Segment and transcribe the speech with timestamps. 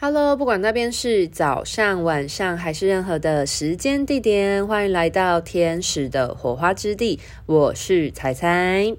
[0.00, 7.18] Hello，不管那边是早上、晚上还是任何的时间地点，欢迎来到天使的火花之地。
[7.46, 8.94] 我是彩彩。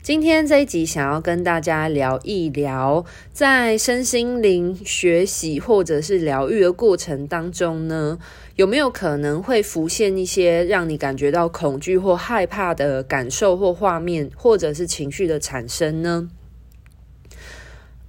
[0.00, 8.18] 今天这一集想要跟大家聊一聊，在身心灵学习或者是疗愈的过程当中呢，
[8.56, 16.30] 有没有可能会浮现一些让你感觉到恐惧或害怕的感受或画面，或者是情绪的产生呢？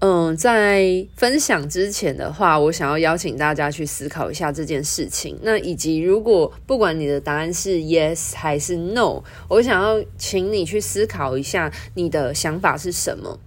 [0.07, 5.35] 嗯，在分享之前的话，我想要邀请大家去思考一下这件事情。
[5.41, 13.39] 那以及如果不管你的答案是 yes 还是 no，我想要请你去思考一下你的想法是什么。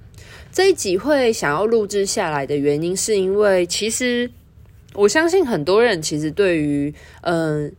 [0.50, 4.28] 这一集会想要录制下来的原因，是因为其实
[4.94, 7.72] 我相信很多人其实对于嗯。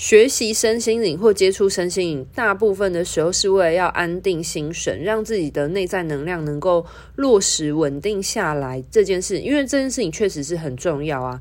[0.00, 6.86] 学习身心灵或接触身心灵，大部分的时候是为了要安定心神，让自己的内在能量能够
[7.16, 11.38] 落实稳定下来这件事，因为这件事情确实是很重要啊。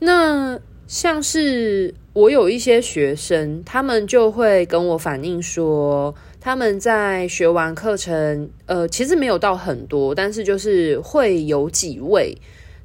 [0.00, 12.36] 那像是我有一些学生，他们就会跟我反映说，他们在学完课程，呃，其实没有到很多，但是就是会有几位。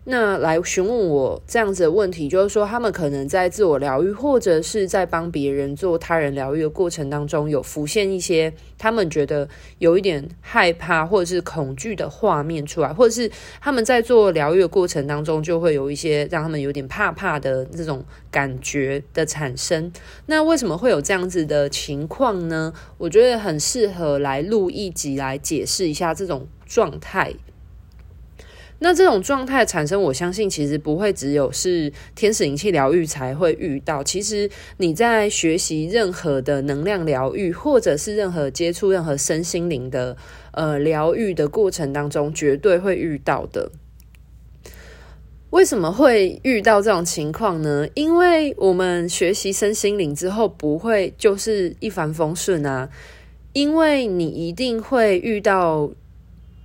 [0.10, 9.46] 那来询问我这样子的问题，就是说他们可能在自我疗愈，或者是在帮别人做他人疗愈的过程当中，有浮现一些他们觉得
[9.80, 19.92] 有一点害怕或者是恐惧的画面出来，或者是他们在做疗愈的过程当中，就会有一些让他们有点怕怕的这种感觉的产生。
[20.28, 22.72] 那为什么会有这样子的情况呢？
[22.98, 27.34] 我觉得很适合来录一集来解释一下这种状态。
[28.80, 34.04] 那这种状态产生，我相信其实不会只有是天使灵气疗愈才会遇到。
[34.04, 34.48] 其实
[34.78, 40.16] 你在学习任何的能量疗愈，或者是任何接触任何身心灵的
[40.52, 43.72] 呃疗愈的过程当中，绝对会遇到的。
[45.50, 47.88] 为什么会遇到这种情况呢？
[47.96, 52.90] 因为我们学习身心灵之后，不会就是一帆风顺啊，
[53.54, 55.90] 因为你一定会遇到。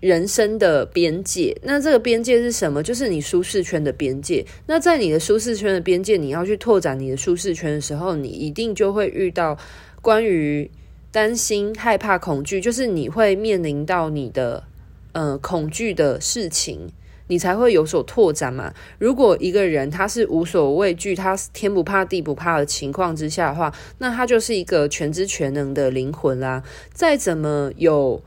[0.03, 2.83] 人生的边界，那这个边界是什么？
[2.83, 4.45] 就是你舒适圈的边界。
[4.67, 9.57] 那在你的舒适圈的边界，你要去拓展你的舒适圈的时候，你一定就会遇到
[10.01, 10.69] 关于
[11.13, 14.65] 担心、害怕、恐惧，就是你会面临到你的
[15.13, 16.91] 呃恐惧的事情，
[17.29, 18.75] 你才会有所拓展嘛。
[18.99, 26.65] 如果一个人他是无所畏惧，他天不怕地不怕的情况之下的话，那他就是一个全知全能的灵魂啦。
[26.93, 28.21] 再怎么有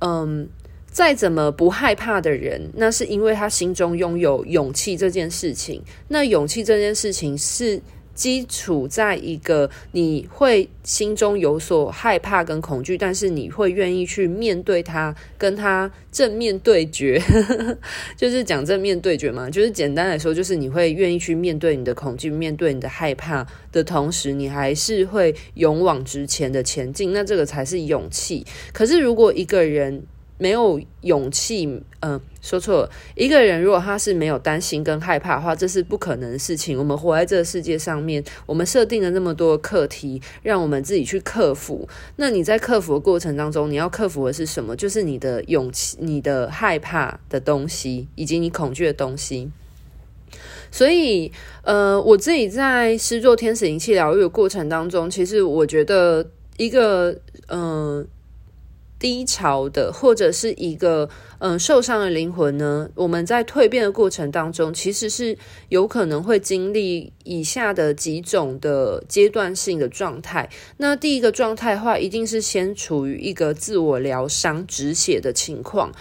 [0.00, 0.50] 嗯。
[0.94, 5.82] 再怎么不害怕的人，那是因为他心中拥有勇气这件事情。
[6.06, 7.82] 那勇气这件事情是
[8.14, 17.20] 基础在一个你会心中有所害怕跟恐惧，但是你会愿意去面对它，跟他正面对决，
[18.16, 19.50] 就是讲正面对决嘛。
[19.50, 27.12] 就是简单来说，就是你会愿意去面对你的恐惧，面对你的害怕的同时，你还是会勇往直前的前进。
[27.12, 28.46] 那这个才是勇气。
[28.72, 30.00] 可是如果一个人，
[30.44, 31.64] 没有勇气，
[32.00, 32.90] 嗯、呃，说错了。
[33.14, 36.78] 一个人如果他是没有担心跟害怕的话，这是不可能的事情。
[36.78, 41.88] 我们活在这个世界上面，我们设定了那么多课题，让我们自己去克服。
[42.16, 44.76] 那你在克服的过程当中，你要克服的是什么？
[44.76, 49.50] 就是你的勇气、你的害怕的东西，以及你恐惧的东西。
[50.70, 56.26] 所以，呃，我自己在施作天使灵气疗愈的过程当中，其实我觉得
[56.58, 57.16] 一个，
[57.48, 58.06] 嗯、
[59.04, 62.88] 低潮的，或者是一个嗯受伤的灵魂呢？
[62.94, 65.36] 我们在蜕变的过程当中，其实是
[65.68, 70.48] 有可能会经历以下的几种的阶段性的状态。
[70.78, 75.92] 那第一个状态的话，一定是先处于一个自我疗伤、止血的情况。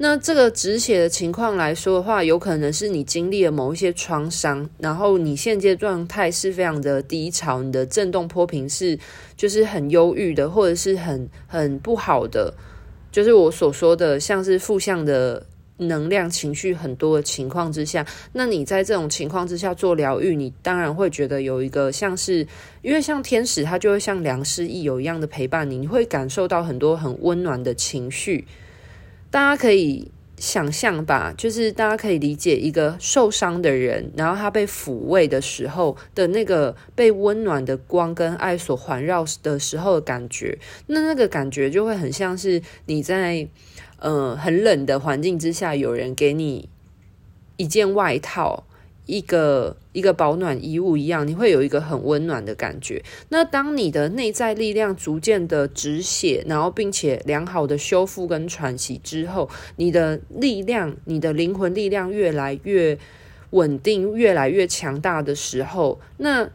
[0.00, 8.96] 那这个止血的情况来说的话，有可能是你经历了某一些创伤，然后你现阶状态是非常的低潮，你的震动波频是
[9.36, 12.54] 就是很忧郁的，或者是很很不好的，
[13.10, 15.44] 就是我所说的像是负向的
[15.78, 22.46] 能量情绪很多的情况之下，那你在这种情况之下做疗愈，你当然会觉得有一个像是，
[22.82, 28.46] 因为像天使，他就会像良师益友一样的陪伴你，你会感受到很多很温暖的情绪。
[29.30, 43.48] 大家可以想象吧，就是大家可以理解一个受伤的人，然后他被抚慰的时候的那个被温暖的光跟爱所环绕的时候的感觉，那那个感觉就会很像是你在
[43.98, 46.68] 呃很冷的环境之下，有人给你
[47.56, 48.64] 一件外套。
[49.08, 53.02] 一个一个保暖衣物一样，你会有一个很温暖的感觉。
[53.30, 62.98] 那当你的内在力量逐渐的止血，然后并且良好的修复跟喘息之后，你的力量，你的灵魂力量越来越
[63.50, 66.50] 稳定，越来越强大的时候，那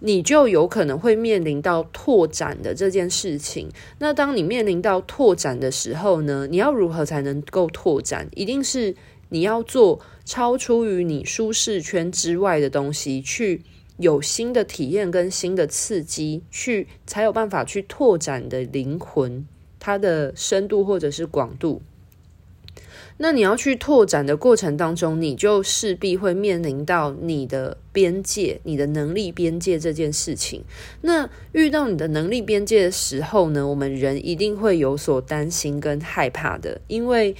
[0.00, 3.70] 你就有可能会面临到拓展的这件事情。
[4.00, 8.28] 那当你面临到拓展的时候呢，你要如何才能够拓展？
[8.34, 8.94] 一定是
[9.30, 9.98] 你要做。
[10.26, 13.62] 超出于你舒适圈之外的东西，去
[13.96, 19.46] 有新的体验跟新的刺激，去才有办法去拓展的灵魂，
[19.78, 21.80] 它的深度或者是广度。
[23.18, 30.64] 那你要去拓展的过程当中，你就势必会面临到你的边界，你的能力边界这件事情。
[31.02, 37.36] 那遇到你的能力边界的时候呢，我们人一定会有所担心跟害怕的，因为。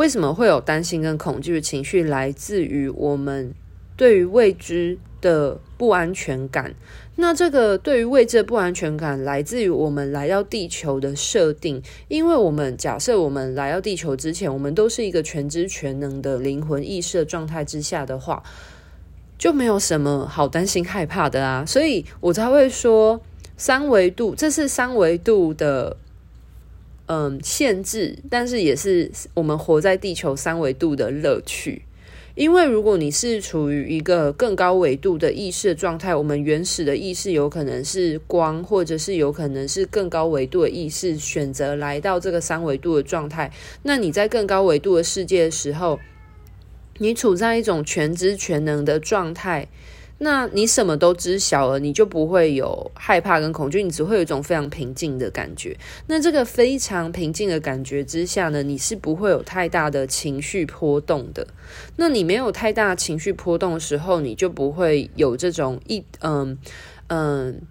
[0.00, 2.02] 为什么会有担心跟恐惧的情绪？
[2.02, 3.52] 来自于我们
[3.98, 6.74] 对于未知的不安全感。
[7.16, 11.82] 那这个对于未知的不安全感，来自于我们来到地球的设定。
[12.08, 18.42] 因为我们假设我们来到地球之前，我们都是一个全知全能的灵魂意识的状态之下的话，
[19.36, 21.62] 就没有什么好担心害怕的啊。
[21.66, 23.20] 所以我才会说
[23.58, 25.98] 三维度，这是三维度的。
[27.12, 31.82] 嗯，限制，但是也是我们活在地球三维度的乐趣。
[32.36, 43.50] 因为如果你是处于一个更高维度的意识状态，我们原始的意识有可能是光，或者是有可能是更高维度的意识选择来到这个三维度的状态。
[43.82, 45.98] 那你在更高维度的世界的时候，
[46.98, 49.66] 你处在一种全知全能的状态。
[50.22, 55.74] 那你什么都知晓了，你就不会有害怕跟恐惧，你只会有一种非常平静的感觉。
[56.06, 61.46] 那这个非常平静的感觉之下呢，你是不会有太大的情绪波动的。
[61.96, 66.58] 那你没有太大情绪波动的时候，你就不会有这种一嗯
[67.06, 67.62] 嗯。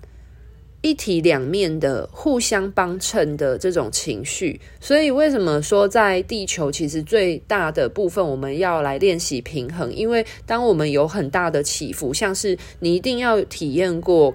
[0.82, 9.94] 一体两面的、互相帮衬的这种情绪，所以为什么说在地球其实最大的部分我们要来练习平衡？
[9.94, 14.34] 因为当我们有很大的起伏，像是你一定要体验过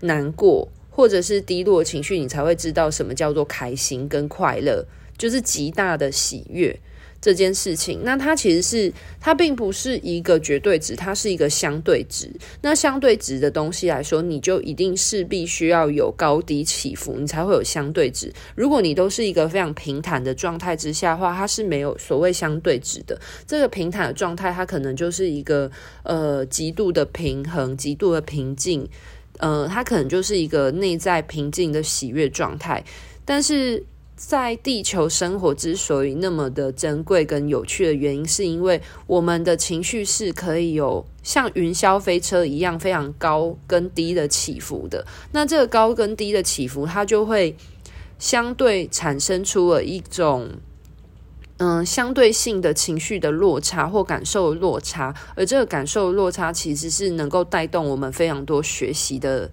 [0.00, 4.84] 难过或者是低落情绪，你才会知道什么叫做开心跟快乐，
[5.16, 6.76] 就是极大的喜悦。
[7.20, 12.30] 这件事情，那它其实是它并不是一个绝对值，它是一个相对值。
[12.62, 18.32] 那相对值的东西来说，你就一定是必须要有高低起伏，你才会有相对值。
[18.54, 23.20] 如果你都是一个非常平坦的状态之下的话，它是没有所谓相对值的。
[23.46, 25.68] 这个平坦的状态，它可能就是一个
[26.04, 28.88] 呃极度的平衡、极度的平静，
[29.38, 32.84] 呃，它可能就是一个内在平静的喜悦状态，
[33.24, 33.84] 但是。
[34.18, 45.06] 在地球生活之所以那么的珍贵跟有趣的原因，是因为我们的情绪是可以有像云霄飞车一样非常高跟低的起伏的。
[45.30, 47.56] 那这个高跟低的起伏，它就会
[48.18, 50.50] 相对产生出了一种
[51.58, 59.48] 嗯相对性的情绪的落差或感受落差，而这个感受落差其实是能够带动我们非常多学习的。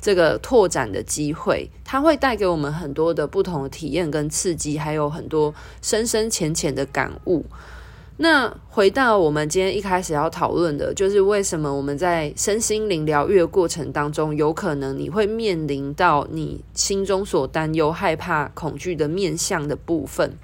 [0.00, 7.44] 这个拓展的机会，它会带给我们很多的不同的体验跟刺激，还有很多深深浅浅的感悟。
[8.22, 20.36] 那回到我们今天一开始要讨论的，就是为什么我们在身心灵疗愈的过程当中，有可能你会面临到你心中所担忧、害怕、恐惧的面向的部分。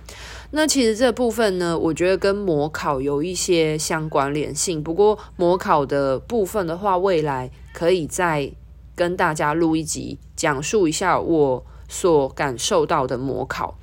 [0.53, 4.83] 那其实这部分呢，我觉得跟模考有一些相关联性。
[4.83, 8.51] 不过模考的部分的话，未来可以在。
[8.97, 13.79] 跟大家录一集，讲述一下我所感受到的模考。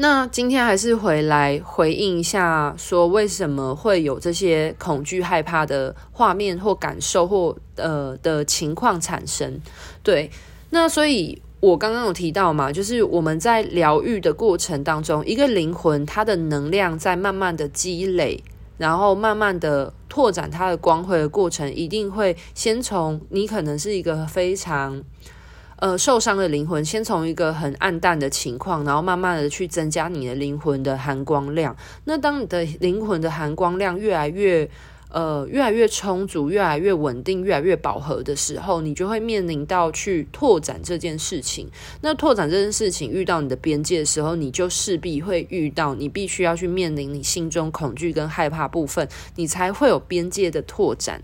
[0.00, 9.60] 那今天还是回来回应一下，说为什么会有这些恐惧、害怕的画面或感受或呃的情况产生？
[10.02, 10.30] 对，
[10.70, 18.44] 那所以我刚刚有提到嘛，就是我们在疗愈的过程当中，一个灵魂它的能量在慢慢的积累。
[18.78, 25.02] 然后慢慢的拓展它的光辉的过程，一定会先从你可能是一个非常
[25.76, 31.76] 呃受伤的灵魂，先从一个很暗淡的情况，然后慢慢的去增加你的灵魂的含光量。
[32.04, 34.70] 那当你的灵魂的含光量越来越
[35.10, 41.66] 呃，越来越充足，越来越稳定，越来越饱和的时候，你就会面临到去拓展这件事情。
[42.02, 51.22] 那拓展这件事情遇到你的边界的时候，你就势必会遇到你必须要去面临你心中恐惧跟害怕部分，你才会有边界的拓展。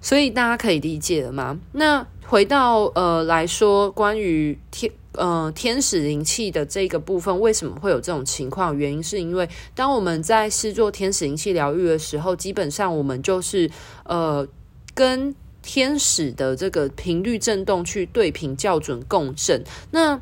[0.00, 1.58] 所以大家可以理解了吗？
[1.72, 8.76] 那回到呃来说，关于天呃，天使灵气的这个部分为什么会有这种情况？
[8.76, 13.70] 原因是因为当我们在试做天使灵气疗愈的时候，基本上我们就是
[14.04, 14.46] 呃
[14.94, 19.64] 跟天使的这个频率振动去对频校准共振。
[19.90, 20.20] 那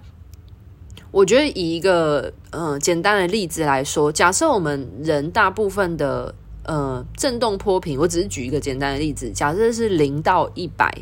[1.11, 6.35] 我觉得以一个呃简单的例子来说，假设我们人大部分的
[6.65, 10.93] 呃振动波频，我只是举一个简单的例子，假设是零到一百，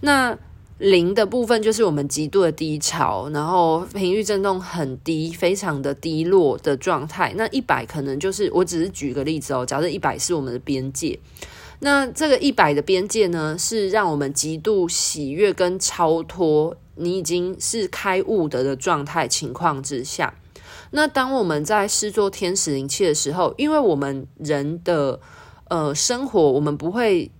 [0.00, 0.36] 那
[0.78, 7.34] 零的部分就是我们极度的低潮，然后频率振动很低，非常的低落的状态。
[7.36, 11.18] 那一百可能就是，我只是举个例子哦，假设一百是我们的边界，
[11.80, 16.76] 那这个一百的边界呢，是让我们极度喜悦跟超脱。
[17.00, 20.34] 你已经是开悟的的状态情况之下，
[20.90, 25.20] 那当我们在试做天使灵气的时候，因为我们人的
[25.68, 27.30] 呃生活，我们不会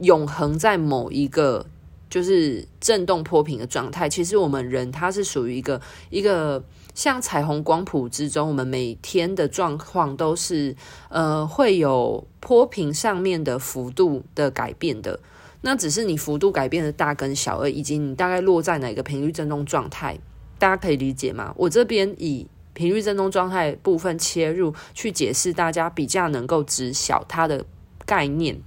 [0.00, 1.64] 永恒在某一个
[2.12, 4.06] 就是震动波频的状态。
[4.06, 6.62] 其实我们人他是属于一个一个
[6.94, 10.76] 像彩虹光谱之中，我们每天的状况都是
[11.08, 15.18] 呃会有波频上面的幅度的改变的。
[15.62, 20.18] 那只是你幅度改变的大跟小而已，以及你大概落在哪个频率振动状态，
[20.58, 21.54] 大家可以理解吗？
[21.56, 27.64] 我这边以频率振动状态部分切入去解释，大家比较能够知晓它的
[28.04, 28.60] 概念。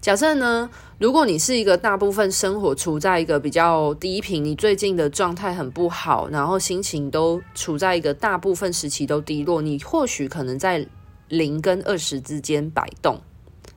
[0.00, 10.86] 假设呢，如果你是一个大部分生活处在一个比较低频，你最近的状态很不好，然后心情都处在一个大部分时期都低落，你或许可能在
[11.28, 13.20] 零跟二十之间摆动。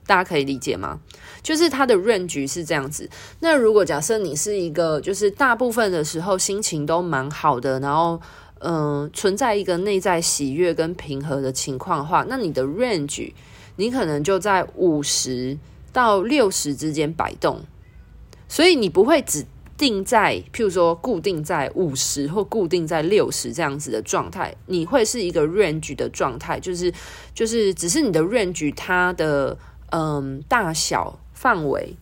[0.06, 0.98] 大家可以理解吗？
[1.42, 3.08] 就是它的 range 是这样子。
[3.40, 8.20] 那如果假设你是一个，就是大部分的时候心情都蛮好的，然后
[8.60, 13.30] 嗯、存在一个内在喜悦跟平和的情况的话，那你的 range
[13.76, 15.58] 你可能就在五十
[15.94, 17.62] 到六十之间摆动。
[18.46, 19.46] 所以你不会只
[19.78, 26.92] 定在，譬如说固定在五十或固定在六十这样子的状态，你会是一个 range 的状态，就是
[27.32, 29.56] 就是只是你的 range 它的。
[29.90, 31.94] 嗯，大小范围，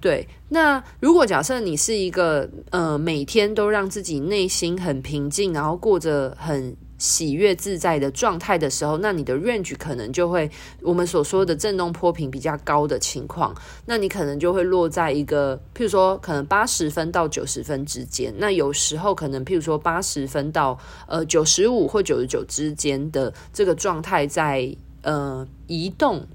[0.00, 0.28] 对。
[0.50, 10.48] 那如果假设你是一个呃，每天都让自己内心很平静，然后过着很喜悦自在的状态的时候，那你的 range 可能就会
[10.82, 13.52] 我们所说的震动波频比较高的情况，
[13.86, 18.32] 那你可能就会落在一个，譬如说可能八十分到九十分之间。
[18.36, 20.78] 那有时候可能譬如说八十分到
[21.08, 26.26] 呃九十五或九十九之间的这个状态在呃移动。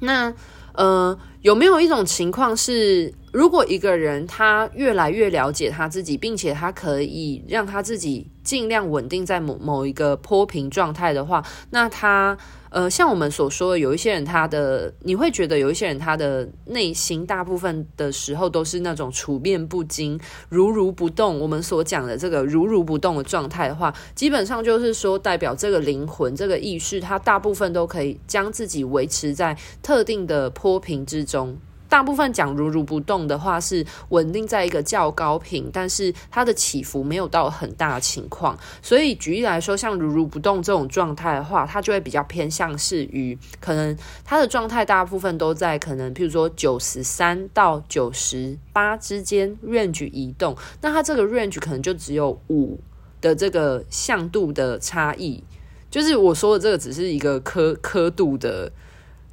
[0.00, 0.34] 那
[0.74, 12.36] 呃，有没有一种情况是，如果一个人他越来越了解他自己，并且他可以让他自己尽量稳定在某某一个坡平状态的话，那他。
[12.74, 21.38] 呃，像我们所说的，有一些人他的，你会觉得有一些人他的内心大部分的时候都是那种处变不惊、如如不动。
[21.38, 31.56] 我们所讲的这个如如不动的状态的话，基本上就是说，代表这个灵魂、这个意识，它大部分都可以将自己维持在特定的波频之中。
[31.94, 38.58] 大部分讲如如不动的话，是稳定在一个较高频，但是它的起伏没有到很大的情况。
[38.82, 50.56] 所以举例来说，像如如不动这种状态的话，它就会比较偏向是于可能它的状态大部分都在可能，譬如说九十三到九十八之间 range 移动。
[50.80, 52.80] 那它这个 range 可能就只有五
[53.20, 55.44] 的这个向度的差异。
[55.92, 58.72] 就是我说的这个只是一个刻刻度的。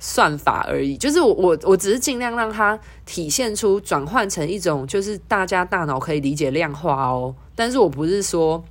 [0.03, 8.63] 算法而已，就是我我我只是尽量让它体现出转换成一种就是大家大脑可以理解量化哦，但是我不是说，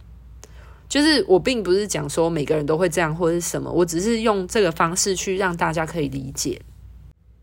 [0.88, 6.60] 就是我并不是讲说每个人都会这样或者是什么，我只是用这个方式去让大家可以理解。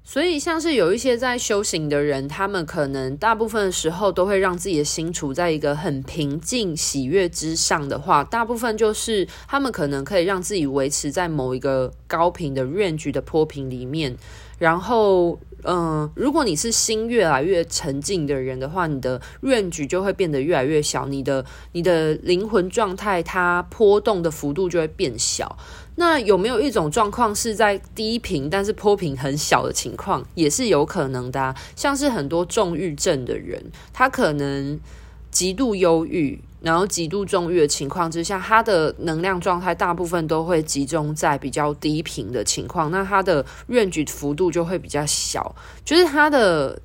[0.09, 14.15] 所以，像是有一些在修行的人，他们可能大部分的时候都会让自己的心处在一个很平静、喜悦之上的话，大部分就是他们可能可以让自己维持在某一个高频的 range 的波频里面。
[14.57, 25.57] 然后，嗯、如果你是心越来越沉静的人的话，你的 range 就会变得越来越小，你的你的灵魂状态它波动的幅度就会变小。
[25.95, 31.55] 那有没有一种状况是在低频，但是波频很小的情况，也是有可能的。
[31.75, 34.79] 像是很多重郁症的人，他可能
[35.31, 46.81] 极度忧郁，然后极度重郁的情况之下，他的能量状态大部分都会集中在比较低频的情况，那他的 range 幅度就会比较小，就是他的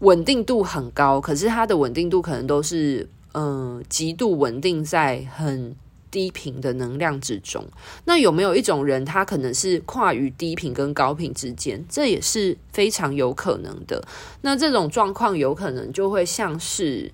[0.00, 5.76] 稳定度很高，可是他的稳定度可能都是嗯极度稳定在很。
[6.10, 7.62] 低频的能量之中，
[8.06, 11.84] 那有没有一种人，他可能是跨于低频跟高频之间？
[11.86, 14.02] 这也是非常有可能的。
[14.40, 17.12] 那这种状况有可能就会像是，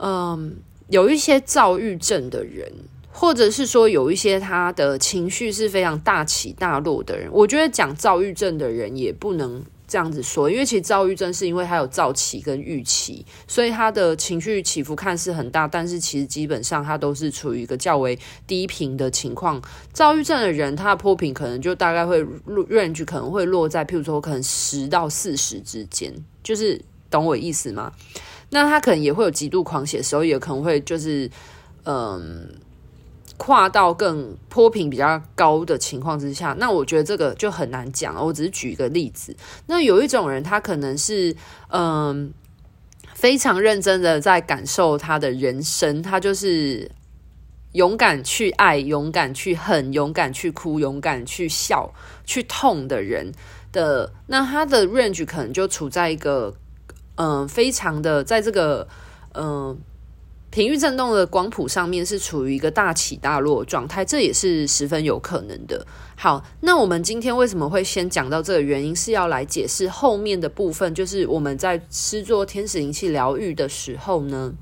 [0.00, 0.56] 嗯，
[0.88, 2.70] 有一些躁郁症的人，
[3.10, 9.64] 或者是说有一些他的情绪是非常大起大落的人，我觉得讲躁郁症的人也不能。
[9.90, 19.58] 这样子说，因为其实躁郁症是因为他有躁期跟郁期，所以他的情绪起伏看似很大，但是其实基本上他都是处于一个较为低频的情况。
[19.94, 26.12] 躁郁症的人，他的波频可能就大概会 range 可能会落在，譬如说可能十到四十之间，
[26.42, 26.78] 就是
[27.10, 27.90] 懂我意思吗？
[28.50, 31.30] 那他可能也会有极度狂喜的时候，也可能会就是
[31.84, 32.48] 嗯。
[33.40, 38.12] 跨到更坡频比较高的情况之下，那我觉得这个就很难讲。
[38.16, 39.32] 我只是举一个例子。
[39.68, 41.36] 那有一种人，他可能是
[41.68, 42.34] 嗯
[43.14, 46.90] 非常认真的在感受他的人生，他就是
[47.74, 53.30] 勇敢去爱，勇敢去恨，勇敢去哭，勇敢去笑，去痛的人
[53.70, 54.12] 的。
[54.26, 56.52] 那他的 range 可能就处在一个
[57.18, 58.88] 嗯非常的在这个
[59.34, 59.78] 嗯。
[60.50, 65.86] 频率振动的光谱上面是处于一个大起大落状态，这也是十分有可能的。
[66.16, 68.96] 好，那我们今天为什么会先讲到这个原因？
[68.96, 74.54] 是要来解释后面的部分，就是我们在施作天使灵气疗愈的时候呢，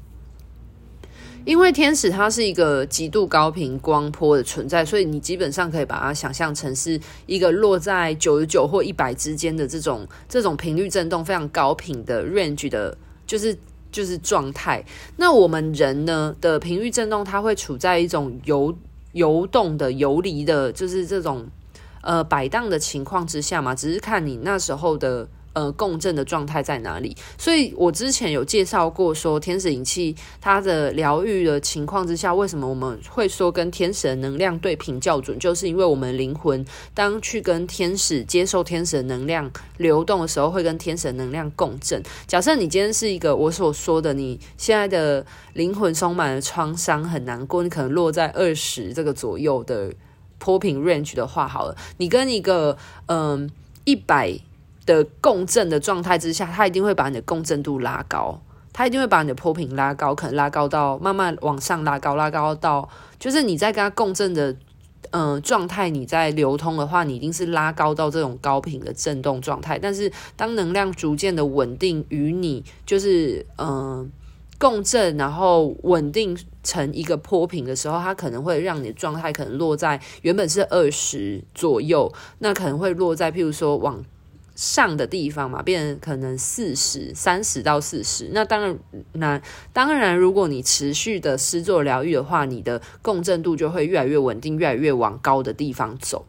[1.47, 13.57] 因为天使它是一个极度高频光波的存在，所以你基本上可以把它想象成是一个落在九十九或一百之间的这种这种频率振动非常高频的 range 的，就是。
[13.93, 14.85] 就是状态。
[15.17, 18.77] 那我们人呢的频率振动，它会处在一种游
[19.13, 21.47] 游动的、游离的，就是这种
[22.03, 23.75] 呃摆荡的情况之下嘛。
[23.75, 25.27] 只是看你那时候的。
[25.57, 27.17] 呃，共振的状态在哪里？
[27.39, 35.39] 所以我之前有介绍过，说天使引气它的疗愈的情况之下，为什么我们会说跟天使的能量对频校准？
[35.39, 42.03] 就是因为我们灵魂当去跟天使接受天使的能量流动的时候，会跟天使的能量共振。
[42.27, 49.91] 假设你今天是一个我所说的，你现在的灵魂充满了创伤，很难过，你可能落在二十这个左右的
[50.37, 53.51] 波频 range 的话，好了，你跟一个嗯
[53.85, 54.39] 一百。
[54.87, 58.41] 的共振的状态之下，它一定会把你的共振度拉高，
[58.73, 62.89] 它一定会把你的波频拉高，可能拉高到慢慢往上拉高，拉高到
[63.19, 64.55] 就是你在跟它共振的
[65.11, 69.77] 嗯状态，你在流通的话，你一定是拉高到这种高频的振动状态。
[69.77, 74.09] 但是当能量逐渐的稳定与你就是嗯
[74.59, 84.05] 共振，然后稳定成一个波频的时候，它可能会让你的状态可能落在原本是二十左右，那可能会落在譬如说往。
[84.57, 88.31] 上的地方嘛，变成可能四十、三十到四十。
[88.33, 88.79] 那当然，
[89.13, 89.43] 那
[89.75, 96.25] 当然，如果你持续的施作疗愈的话，你的共振度就会越来越稳定，越来越往高的地方走。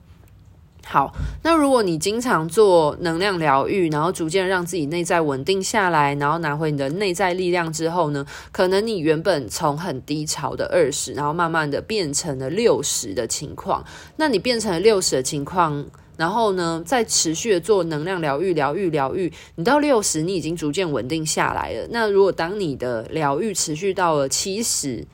[0.86, 1.14] 好，
[1.44, 13.86] 那如果你经常做能量疗愈，然后逐渐让自己内在稳定下来，然后拿回你的内在力量之后呢，可能你原本从很低潮的二十，然后慢慢的变成了六十的情况。
[14.18, 15.86] 那你变成了六十的情况。
[16.18, 21.88] 然后呢，再持续的做能量疗愈、疗愈、疗愈，你到六十，你已经逐渐稳定下来了。
[21.92, 25.06] 那如果当你的疗愈持续到了七十，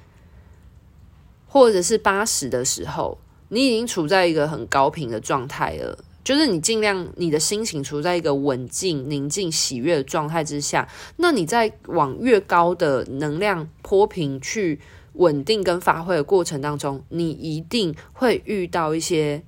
[1.46, 3.18] 或者是八十的时候，
[3.50, 6.00] 你已经处在一个很高频的状态了。
[6.24, 10.88] 就是你尽量你的心情处在一个稳静、宁静、喜悦的状态之下，
[11.18, 14.80] 那你在往越高的能量波频去
[15.16, 19.44] 稳定跟发挥的过程当中，你一定会遇到一些。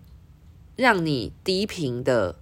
[0.76, 2.36] 让你低频的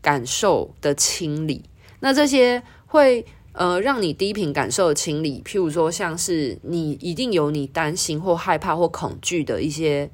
[0.00, 1.64] 感受的清理，
[2.00, 10.10] 那这些会呃让你低频感受的清理，譬如说像是你一定有你担心或害怕或恐惧的一些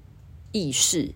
[0.53, 1.13] 意识，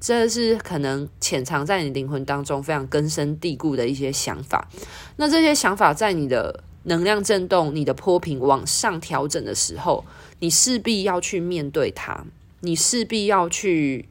[0.00, 4.68] 这是可能潜藏在你灵魂当中非常根深蒂固的一些想法。
[5.16, 10.04] 那这些想法在你的能量震动、你的波频往上调整的时候，
[10.38, 12.24] 你势必要去面对它，
[12.60, 14.08] 你势必要去。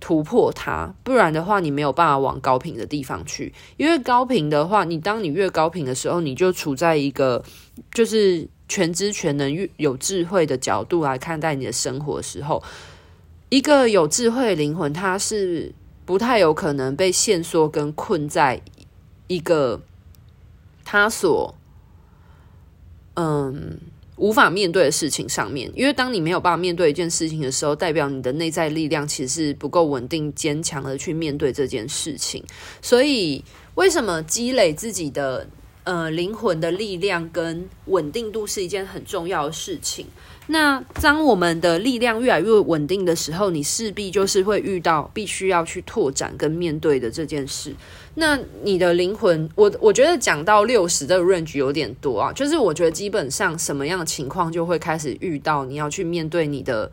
[0.00, 3.52] 突破它，不然的话，你没有办法往高频的地方去。
[3.76, 7.42] 因为高频的话，你当你越高频的时候，你就处在一个
[7.92, 12.62] 就是全知全能、越有智慧的角度来看待你的生活的时候，
[13.48, 15.72] 一个有智慧灵魂，它是
[16.04, 18.60] 不太有可能被限缩跟困在
[19.26, 19.80] 一个
[20.84, 21.54] 他所
[23.14, 23.78] 嗯。
[24.16, 32.42] 无法面对的事情上面，因为当你没有办法面对一件事情的时候，代表你的内在力量其实是不够稳定、坚强的去面对这件事情。
[32.80, 33.42] 所以，
[33.74, 35.48] 为什么积累自己的
[35.82, 40.06] 呃灵魂的力量跟稳定度是一件很重要的事情？
[40.46, 47.74] 那当我们的力量越来越稳定的时候，你势必就是会遇到必须要去拓展跟面对的这件事。
[48.14, 56.90] 那你的灵魂，我我觉得讲到六十的 range 有点多啊，就是我觉得基本上什么样的情况就会开始遇到你要去面对你的。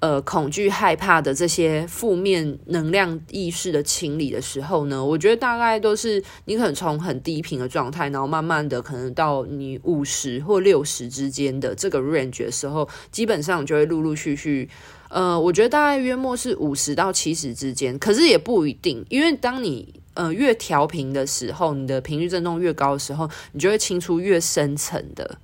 [0.00, 14.70] 呃，恐惧、害怕的这些负面能量意识的清理的时候呢，我觉得大概都是你可能从很低频的状态，然后慢慢的可能到你五十或六十之间的这个 range 的时候，基本上就会陆陆续续，
[15.10, 25.38] 呃，我觉得大概约莫是五十到七十之间，可是也不一定，因为当你呃越调频的时候，你的频率振动越高的时候，你就会清出越深层的。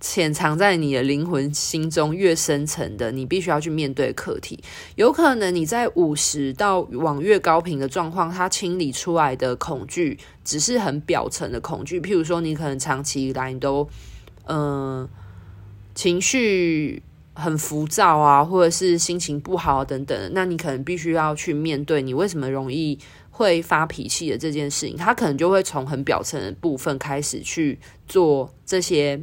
[0.00, 4.58] 潜藏在你的灵魂心中越深层的，你必须要去面对课题。
[4.94, 12.00] 有可能你在五十到往越高频的状况，它清理出来的恐惧只是很表层的恐惧。
[12.00, 13.86] 譬如说，你可能长期以来你都
[14.46, 15.06] 嗯、
[15.94, 17.02] 情绪
[17.34, 22.98] 很浮躁啊，或者是心情不好等等，那你可能必须要去面对你为什么容易
[23.30, 24.96] 会发脾气的这件事情。
[24.96, 29.20] 它可能就会从很表层的部分开始去做这些。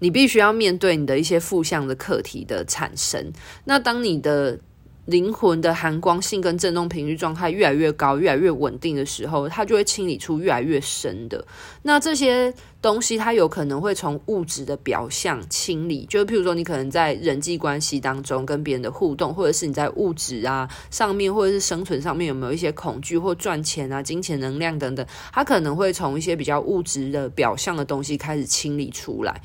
[0.00, 3.32] 你必须要面对你的一些负向的课题的产生。
[3.64, 4.58] 那当你的
[5.06, 11.44] 灵魂的含光性跟振动频率状态越来越高、越来越稳定的时候，它就会清理出越来越深的。
[11.82, 29.40] 那这些东西，它有可能会从物质的表象清理，就譬如说，你可能在人际关系当中跟别人的互动，或者是你在物质啊上面，或者是生存上面有没有一些恐惧或赚钱啊、金钱能量等等，它可能会从一些比较物质的表象的东西开始清理出来。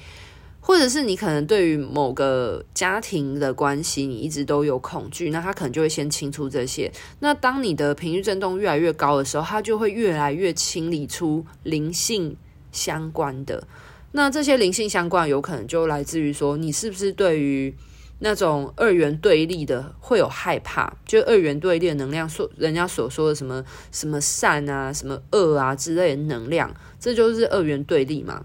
[0.68, 6.92] 或者是你可能对于某个家庭的关系，你一直都有恐惧，那他可能就会先清除这些。
[7.20, 12.36] 那当你的频率振动越来越高的时候，他就会越来越清理出灵性
[12.72, 13.68] 相关的。
[14.14, 17.72] 那这些灵性相关，有可能就来自于说，你是不是对于
[18.18, 20.92] 那种二元对立的会有害怕？
[21.06, 28.44] 就二元对立的能量，说人家所说的什么什么善啊、什么恶啊之类的能量，这就是二元对立嘛。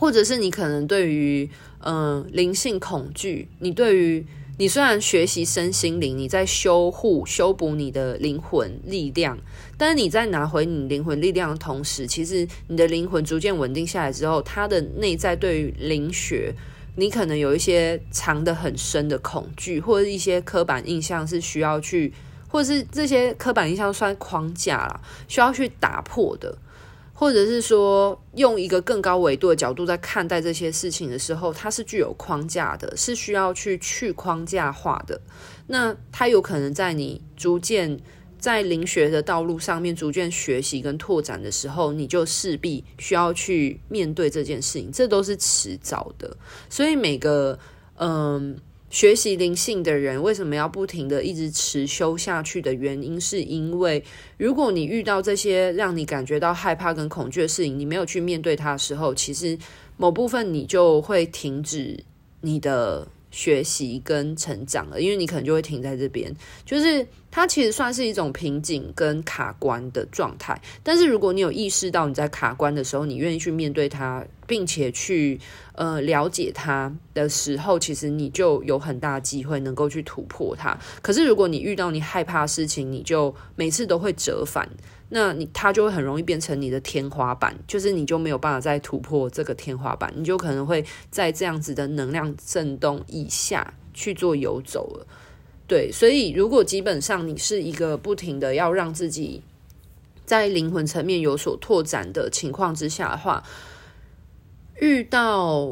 [0.00, 1.46] 或者是你可能对于
[1.80, 4.24] 嗯灵性恐惧，你对于
[4.56, 9.38] 你虽然学习身心灵，你在修护修补你的灵魂力量，
[9.76, 16.54] 但是你在拿回你灵魂力量的同时，其实你的灵魂逐渐稳定下来之后，它的内在对于灵学，
[16.96, 22.10] 你可能有一些藏得很深的恐惧，或者一些刻板印象是需要去，
[22.48, 26.56] 或者是这些刻板印象算框架啦，需要去打破的。
[27.20, 35.20] 或者是说，用一个更高维度的角度在看待这些事情的时候，它是具有框架的，是需要去去框架化的。
[35.66, 38.00] 那它有可能在你逐渐
[38.38, 46.34] 在灵学的道路上面逐渐学习跟拓展的时候，你就势必需要去面对这件事情，这都是迟早的。
[46.70, 47.58] 所以每个
[47.98, 48.58] 嗯。
[48.90, 54.04] 学习灵性的人为什么要不停的一直持修下去的原因，是因为
[54.36, 59.56] 如果你遇到这些让你感觉到害怕跟恐惧的事情，你没有去面对它的时候，其实
[59.96, 62.04] 某部分你就会停止
[62.42, 63.08] 你的。
[63.30, 70.60] 学习跟成长了，因为你可能就会停在这边，就是它其实算是一种瓶颈跟卡关的状态。
[70.82, 75.38] 但是如果你有意识到你在卡关的时候，你愿意去面对它，并且去
[75.74, 80.76] 呃了解它的时候，其实你就有很大机会能够去突破它。
[81.00, 84.68] 可是如果你遇到你害怕的事情，你就每次都会折返。
[85.10, 95.06] 那你它就会很容易变成你的天花板，就是你就没有办法再突破这个天花板，你就可能会在这样子的能量震动以下去做游走了。
[95.66, 99.42] 对，所以如果基本上你是一个不停的要让自己
[100.24, 103.42] 在灵魂层面有所拓展的情况之下的话，
[104.80, 105.68] 遇到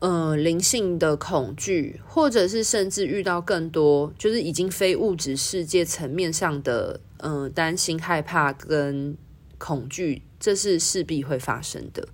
[0.00, 7.00] 呃灵性的恐惧，或者是甚至遇到更多就是已经非物质世界层面上的。
[7.22, 9.14] 嗯、担心、害怕跟
[9.58, 12.08] 恐惧，这是势必会发生的。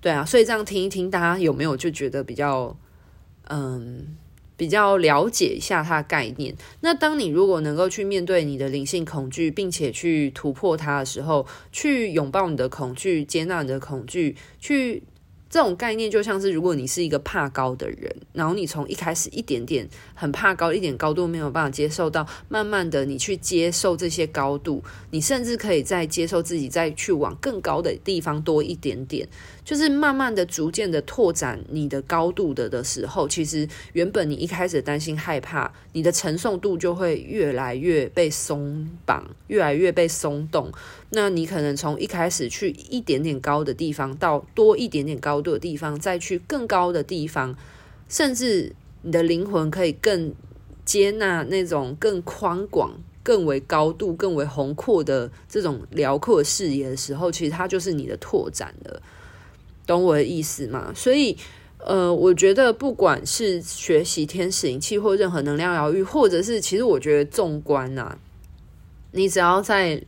[0.00, 2.78] 对啊，所以这样听一听，大家有没有就觉得比较，
[3.48, 4.16] 嗯，
[4.56, 6.54] 比较了解一下它的概念？
[6.82, 15.02] 那当你如果能够去面对你的灵性恐惧，并且去突破它的时候，去拥抱你的恐惧，接纳你的恐惧，去。
[15.50, 29.26] 这种概念就像是，如果你是一个怕高的人，然后你从一开始一点点很怕高，一点高度没有办法接受到，慢慢的你去接受这些高度，你甚至可以再接受自己再去往更高的地方多一点点，
[29.68, 40.72] 就是慢慢的、逐渐的拓展你的高度的的时候，其实原本你一开始担心害怕，你的承受度就会越来越被松绑，越来越被松动。
[41.10, 45.42] 那你可能从一开始去一点点高的地方，到多一点点高。
[45.42, 47.54] 度的地方，再去更高的地方，
[48.08, 50.34] 甚至你的灵魂可以更
[50.84, 59.02] 接纳那种更宽广、更为高度、更为宏阔的这种辽阔视野的时候，其实它就是你的拓展了。
[59.88, 60.92] 懂我的意思吗？
[60.94, 61.34] 所以，
[61.78, 68.18] 呃，我觉得不管是学习天使灵气或任何能量疗愈，或者是其实我觉得纵观啊，
[69.12, 70.00] 你只要在，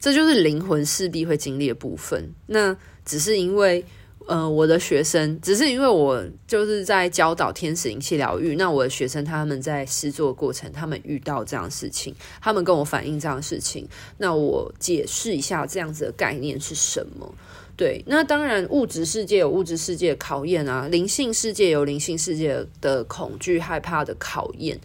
[0.00, 2.32] 这就是灵魂势必会经历的部分。
[2.46, 3.84] 那只是因为，
[4.26, 17.34] 呃，我的学生，只是因为我就是在教导天使灵气疗愈，那我的学生他们在试做过程，他们遇到这样的事情，他们跟我反映这样的事情，那我解释一下这样子的概念是什么。
[17.80, 24.78] 对，那当然，物质世界有物质世界的考验啊，灵性世界有灵性世界的恐惧、害怕的考验。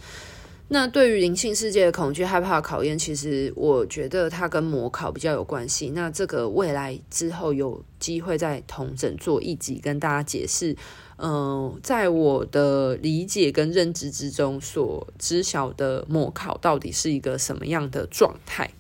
[0.69, 5.89] 那对于灵性世界的恐惧、害怕考验，其实我觉得它跟魔考比较有关系。
[5.89, 10.73] 那这个未来之后有机会再同整做一集跟大家解释。
[11.17, 18.71] 嗯、在我的理解跟认知之中所知晓的魔考到底是一个什么样的状态。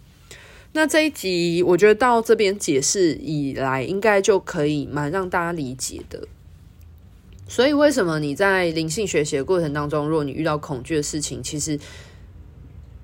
[0.75, 6.27] 那这一集，我觉得到这边解释以来，应该就可以蛮让大家理解的。
[7.47, 11.79] 所以，为什么你在灵性学习的过程当中，如果你遇到恐惧的事情，其实。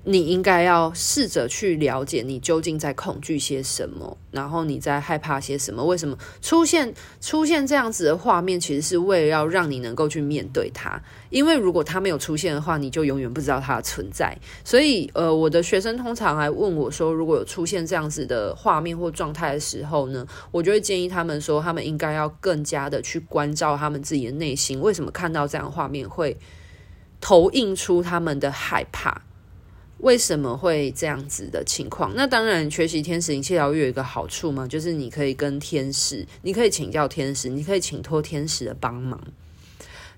[0.04, 5.84] 你应该要试着去了解你究竟在恐惧些什么，然后你在害怕些什么？
[5.84, 8.58] 为什么出现出现这样子的画面？
[8.58, 11.00] 其实是为了要让你能够去面对它。
[11.30, 14.36] 因为如果它没有出现的话，你就永远不知道它的存在。
[14.64, 26.36] 所以，呃，我的学生通常来问我说，如果有出现这样子的画面或状态的时候呢，我就会建议他们说，他们应该要更加的去关照他们自己的内心，为什么看到这样画面会
[27.20, 29.22] 投映出他们的害怕。
[30.02, 32.12] 为什么会这样子的情况？
[32.14, 39.18] 那当然，学习天使灵气疗愈有一个好处嘛，就是你可以跟天使，你可以请教天使，你可以请托天使的帮忙。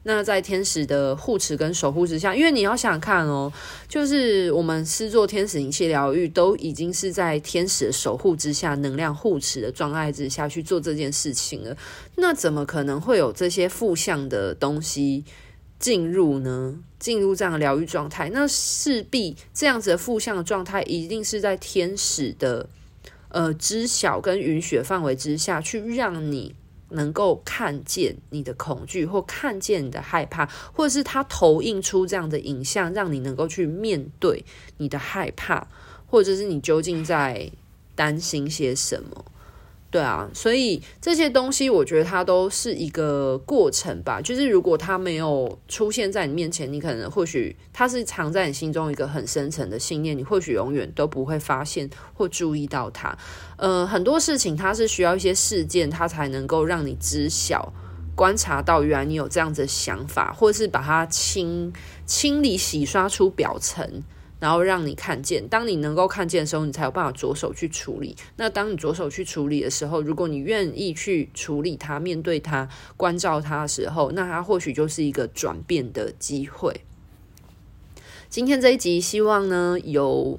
[0.07, 3.51] 那在天使的护持跟守护之下，因为你要想看哦，
[3.88, 11.75] 就是我们施作天使灵气疗愈，都已经是在天使的守护之下、能量护持的状态之下去做这件事情了。
[12.16, 15.25] 那怎么可能会有这些负向的东西？
[15.79, 16.79] 进入呢？
[16.99, 22.67] 进入这样的疗愈状态，那势必这样子的负向的状态，一定是在天使的
[23.29, 26.55] 呃知晓跟允许范围之下去，让你
[26.89, 34.43] 能够看见你的恐惧，或看见你的害怕，或者是他投映出这样的影像，让你能够去面对
[34.79, 35.69] 你的害怕，
[36.07, 37.51] 或者是你究竟在
[37.95, 39.27] 担心些什么。
[39.95, 44.21] 对啊，所以这些东西我觉得它都是一个过程吧。
[44.21, 53.17] 就是如果它没有出现在你面前，你可能或许它是藏在你心中一个很深层的信念，你或许永远都不会发现或注意到它。
[53.57, 57.73] 呃，很多事情它是需要一些事件，它才能够让你知晓、
[58.17, 61.73] 观察到原来你有这样子想法，或是把它清
[62.05, 64.03] 清理、洗刷出表层。
[64.45, 68.15] 然后让你看见，当你能够看见的时候，你才有办法着手去处理。
[68.37, 76.83] 那当你着手去处理的时候，如果你愿意去处理它、面对它、关照它的时候，那它或许就是一个转变的机会。
[78.29, 80.39] 今天这一集，希望呢有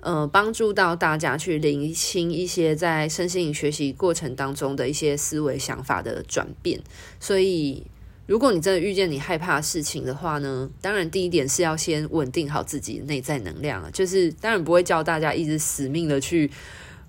[0.00, 6.80] 呃帮助到大家去厘清一些在身心灵学习过程当中的一些思维想法的转变，
[7.20, 7.82] 所以。
[8.26, 16.50] 如果你真的遇见你害怕的事情的话呢，当然第一点是要先稳定好自己内在能量啊，就是当然不会叫大家一直死命的去，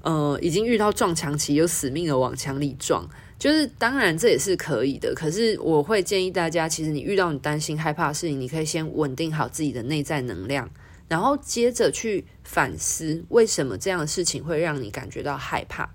[0.03, 5.11] 呃，已经遇到撞墙期，又死命的往墙里撞，就是当然这也是可以的。
[5.15, 10.69] 可是我会建议大家，其实你遇到你担心害怕的事情，你可以先稳定好自己的内在能量，
[11.07, 15.89] 然后接着去反思为什么这样的事情会让你感觉到害怕，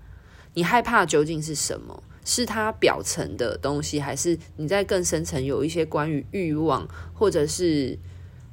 [0.53, 2.03] 你害怕究竟是什么？
[2.25, 7.97] 是它表层的东西，还是你在更深层有一些关于欲望，或者是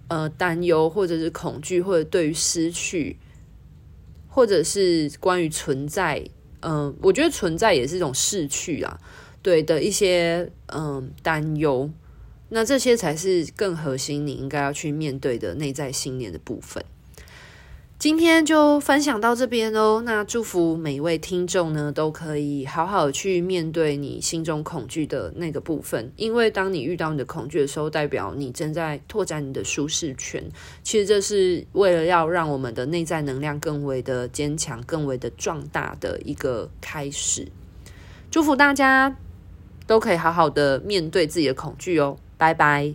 [0.08, 3.16] 呃担忧，或者是恐惧，或者对于失去，
[4.28, 6.24] 或者是关于存在，
[6.60, 8.98] 嗯、我觉得存在也是一种逝去啊，
[9.42, 11.88] 对的一些嗯担忧，
[12.48, 16.84] 那这些才是更核心，你应该要去面对的内在信念的部分。
[18.00, 20.00] 今天就分享到这边哦。
[20.06, 26.10] 那祝福每一位听众呢，都可以好好去面对你心中恐惧的那个部分。
[26.16, 30.42] 因为当你遇到你的恐惧的时候，代表你正在拓展你的舒适圈。
[30.82, 37.48] 其实这是为了要让我们的内在能量更为的坚强、更为的壮大的一个开始。
[38.30, 39.14] 祝福大家
[39.86, 42.16] 都可以好好的面对自己的恐惧哦。
[42.38, 42.94] 拜拜。